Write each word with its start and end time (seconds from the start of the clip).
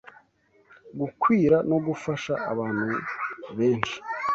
gukwira 0.99 1.57
no 1.69 1.77
gufasha 1.85 2.33
abantu 2.51 2.83
benshi 3.57 3.97